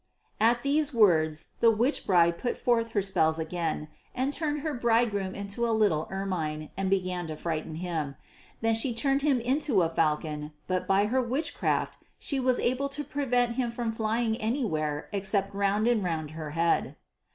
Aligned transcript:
At 0.39 0.63
these 0.63 0.91
words 0.95 1.49
the 1.59 1.69
witch 1.69 2.07
bride 2.07 2.39
put 2.39 2.57
forth 2.57 2.89
her 2.93 3.03
spells 3.03 3.37
again 3.37 3.87
and 4.15 4.33
turned 4.33 4.61
her 4.61 4.73
bridegroom 4.73 5.35
into 5.35 5.63
a 5.67 5.77
little 5.77 6.07
ermine 6.09 6.71
and 6.75 6.89
began 6.89 7.27
to 7.27 7.35
frighten 7.35 7.75
him. 7.75 8.15
Then 8.61 8.73
she 8.73 8.95
turned 8.95 9.21
him 9.21 9.39
into 9.39 9.83
a 9.83 9.89
falcon, 9.89 10.53
but 10.65 10.87
by 10.87 11.05
her 11.05 11.21
witchcraft 11.21 11.99
she 12.17 12.39
was 12.39 12.57
able 12.57 12.89
to 12.89 13.03
prevent 13.03 13.57
him 13.57 13.69
from 13.69 13.91
flying 13.91 14.35
anywhere 14.37 15.07
except 15.11 15.53
round 15.53 15.87
and 15.87 16.03
round 16.03 16.31
her 16.31 16.49
head. 16.57 16.95